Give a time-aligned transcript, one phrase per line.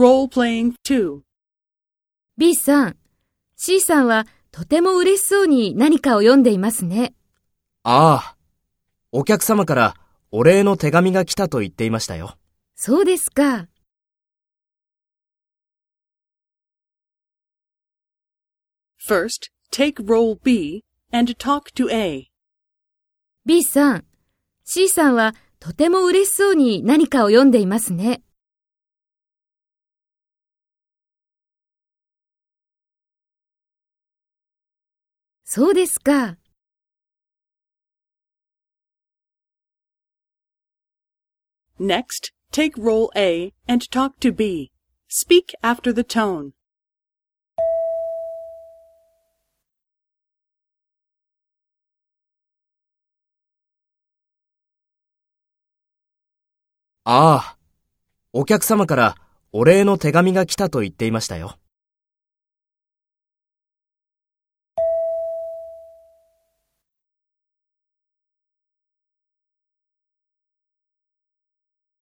[0.00, 1.20] Role-playing 2.
[2.38, 2.96] B さん、
[3.54, 7.12] C さんはとても嬉しそうに何かを読んでいますね。
[7.82, 8.36] ああ、
[9.12, 9.94] お客様から
[10.30, 12.38] お礼の手紙が来たと言っていましたよ。
[12.76, 13.68] そうですか。
[19.06, 20.82] First, take role B
[21.12, 22.30] and talk to A.
[23.44, 24.04] B さん、
[24.64, 28.22] C さんはとても嬉しそうに何かを読んでいますね。
[35.52, 36.36] そうですか。
[41.80, 44.70] Next, take role A and talk to B.
[45.08, 46.52] Speak after the tone.
[57.02, 57.56] ああ、
[58.32, 59.16] お客様から
[59.50, 61.56] お礼の手紙が来たと言っていましたよ。